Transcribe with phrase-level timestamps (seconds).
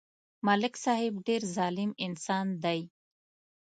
[0.45, 2.79] ملک صاحب ډېر ظالم انسان دی